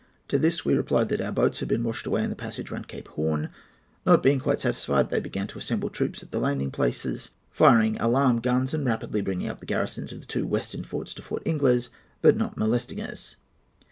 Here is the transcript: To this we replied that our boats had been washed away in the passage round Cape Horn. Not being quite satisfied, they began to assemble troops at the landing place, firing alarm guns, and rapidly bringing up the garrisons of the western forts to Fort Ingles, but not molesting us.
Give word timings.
To 0.29 0.39
this 0.39 0.65
we 0.65 0.73
replied 0.73 1.09
that 1.09 1.21
our 1.21 1.31
boats 1.31 1.59
had 1.59 1.67
been 1.69 1.83
washed 1.83 2.07
away 2.07 2.23
in 2.23 2.31
the 2.31 2.35
passage 2.35 2.71
round 2.71 2.87
Cape 2.87 3.07
Horn. 3.09 3.51
Not 4.03 4.23
being 4.23 4.39
quite 4.39 4.59
satisfied, 4.59 5.11
they 5.11 5.19
began 5.19 5.45
to 5.45 5.59
assemble 5.59 5.91
troops 5.91 6.23
at 6.23 6.31
the 6.31 6.39
landing 6.39 6.71
place, 6.71 7.29
firing 7.51 7.97
alarm 7.99 8.39
guns, 8.41 8.73
and 8.73 8.83
rapidly 8.83 9.21
bringing 9.21 9.47
up 9.47 9.59
the 9.59 9.67
garrisons 9.67 10.11
of 10.11 10.27
the 10.27 10.41
western 10.41 10.83
forts 10.83 11.13
to 11.13 11.21
Fort 11.21 11.43
Ingles, 11.45 11.91
but 12.23 12.35
not 12.35 12.57
molesting 12.57 12.99
us. 12.99 13.35